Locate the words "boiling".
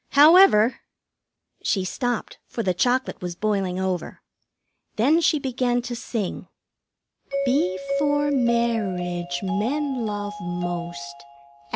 3.35-3.79